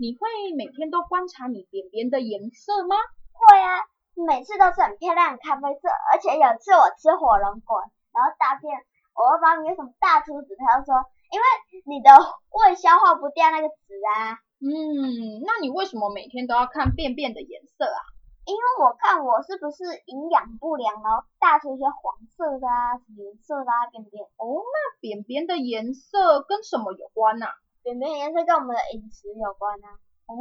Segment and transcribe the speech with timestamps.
[0.00, 2.96] 你会每天都观察你便便的颜色吗？
[3.36, 3.84] 会啊，
[4.16, 7.84] 每次都是很漂亮的咖啡色，而且有次我吃火龙果，
[8.16, 8.72] 然后大便，
[9.12, 11.44] 我问妈咪有什么大出子，他就说，因为
[11.84, 14.40] 你的胃消化不掉那个籽啊。
[14.64, 18.00] 嗯，那你为什么每天都要看便便的颜色啊？
[18.48, 24.24] 因为我看我是不是营养不良，然后大出一些黄色的啊、颜色的啊便便。
[24.40, 27.52] 哦，那便便的颜色跟什么有关呐？
[27.82, 29.88] 便便颜色跟我们的饮食有关啊。
[30.26, 30.34] 哦，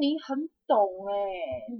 [0.00, 1.14] 你很懂哎，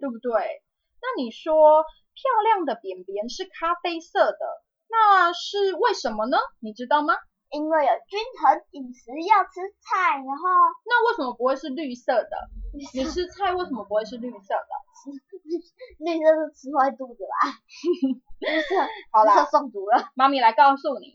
[0.01, 0.63] 对不对？
[1.01, 1.83] 那你说
[2.15, 6.37] 漂亮的扁扁是咖啡色的，那是为什么呢？
[6.61, 7.15] 你知道吗？
[7.51, 10.45] 因为有均衡饮食，要吃菜，然后
[10.85, 12.31] 那为什么不会是绿色的？
[12.93, 14.73] 你吃菜为什么不会是绿色的？
[16.05, 17.57] 绿色是吃坏肚子吧？
[18.41, 18.75] 绿色
[19.11, 20.11] 好了，中毒了。
[20.15, 21.09] 妈咪来告诉你，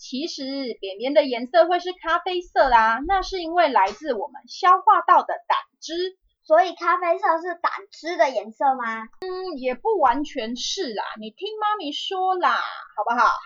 [0.00, 0.42] 其实
[0.80, 6.16] 便便的颜色会是咖啡色啦，那是因为来自我们消化道的胆汁。
[6.42, 9.04] 所以咖啡色是胆汁的颜色吗？
[9.20, 12.54] 嗯，也不完全是啦，你听妈咪说啦，
[12.96, 13.26] 好不好？
[13.26, 13.40] 好。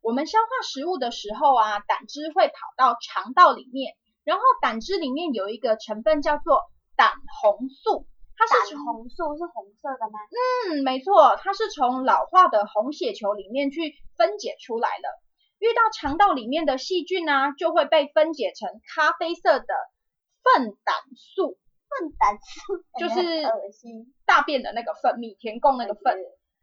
[0.00, 6.62] 我们消化食物的时候啊，胆汁会跑到肠道里面，然后胆汁里面有一个成分叫做
[6.96, 7.12] 胆
[7.42, 8.06] 红素，
[8.38, 10.18] 它是胆红素是红色的吗？
[10.70, 15.08] 嗯，没错，它是从老化的红血球里面去分解出来的，
[15.58, 19.66] 遇到肠道里面的细菌呢，就会被分解成咖啡色的
[20.42, 21.58] 粪胆素。
[21.88, 23.46] 粪胆素就是
[24.26, 26.18] 大便的那个粪，米田共那个粪，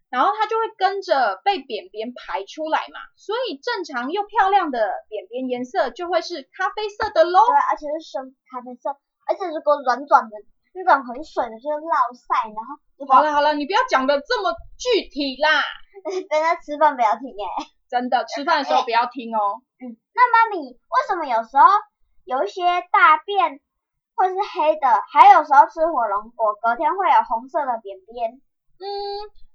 [0.09, 7.39] 然后它就会跟着被便便排出来嘛，所以正常又漂亮的便便颜色就会是咖啡色的喽。
[7.47, 8.89] 对，而且是深咖啡色，
[9.25, 10.35] 而且如果软软的
[10.73, 12.75] 那种很水的，就是落晒，然后。
[13.07, 15.63] 好了好了，你不要讲的这么具体啦。
[16.29, 17.65] 等下吃饭不要停哎。
[17.91, 19.59] 真的，吃饭的时候不要听哦。
[19.83, 21.67] 嗯，那妈咪为什么有时候
[22.23, 23.59] 有一些大便？
[24.13, 28.33] 会是黑的，还有时候吃火龙果，隔天会有红色的便便。
[28.77, 28.85] 嗯，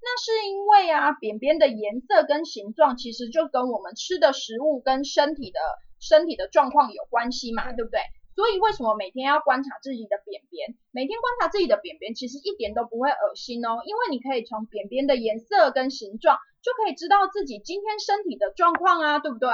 [0.02, 5.60] 那是因为啊，便便的颜色跟形状其实就跟我们吃的食物跟身体的
[6.00, 8.00] 身体的状况有关系嘛，对不对？
[8.36, 10.76] 所以为什么每天要观察自己的便便？
[10.92, 19.48] 每天观察自己的便便，其实一点都不会恶心哦，因为你可以从便便的颜色跟形状就可以知道自己今天身体的状况啊，对不对？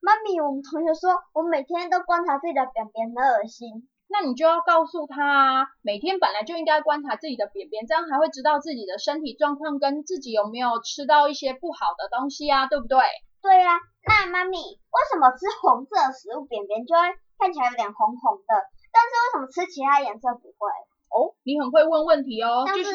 [0.00, 3.88] 妈咪，我们同学说我每天都观察自己的便便很恶心。
[4.06, 12.98] 那你就要告诉他，每天本来就应该观察自己的便便，这样还会知道自己的身体状况跟自己有没有吃到一些不好的东西啊，对不对？
[13.44, 13.76] 对呀。
[14.08, 17.00] 那妈咪，为什么吃红色食物便便就会
[17.38, 18.52] 看起来有点红红的，
[18.92, 20.68] 但是为什么吃其他颜色不会？
[21.12, 22.92] 哦，你很会问问题哦，就是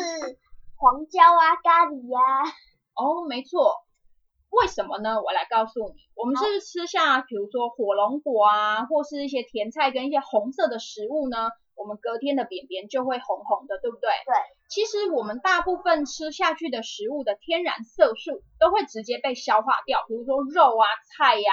[0.78, 2.20] 黄椒啊、咖喱呀。
[2.94, 3.86] 哦，没错。
[4.50, 5.22] 为什么呢？
[5.22, 14.10] 我来告诉你，我们是吃下，比如说火龙果啊，或是一些甜菜跟一些红色的食物呢，我们隔天的便便就会红红的，对不对？
[14.26, 14.34] 对。
[14.70, 20.86] 其实我们大部分吃下去的食物的天然色素都会直接被消化掉，比如说肉啊、
[21.18, 21.52] 菜呀、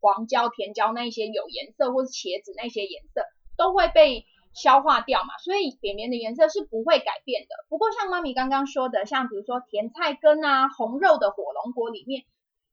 [0.00, 3.22] 黄椒、甜椒那些有颜色，或是茄子那些颜色
[3.56, 4.24] 都会被
[4.54, 7.54] 消化掉嘛，所以便便的颜色是不会改变的。
[7.68, 12.24] 不过像妈咪刚刚说的，像比如说甜菜根啊、红肉的火龙果里面。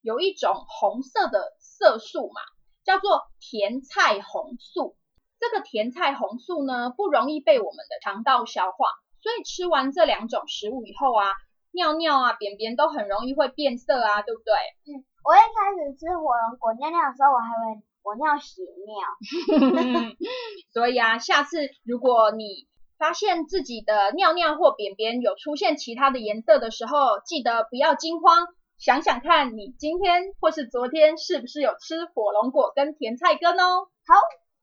[0.04, 2.42] 有一种红色的色素嘛，
[2.84, 4.98] 叫做甜菜红素。
[5.40, 8.88] 这个甜菜红素呢，不容易被我们的肠道消化，
[9.22, 11.32] 所以吃完这两种食物以后啊，
[11.72, 14.54] 尿尿啊、便便都很容易会变色啊，对不对？
[14.88, 20.16] 嗯，我一开始吃火龙果尿尿的时候，我还会我尿血尿。
[20.74, 28.48] 所以啊，下次如果你发现自己的尿尿或便便有出现其他的颜色的时候，记得不要惊慌。
[28.78, 33.86] 想想看你今天或是昨天是不是有吃火龙果跟甜菜根哦？
[34.08, 34.16] 好，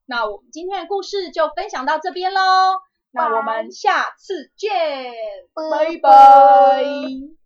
[0.07, 2.41] 那我们今天的故事就分享到这边喽。
[3.11, 5.13] 那我们下次见，
[5.55, 5.71] 拜。
[5.71, 7.38] 拜拜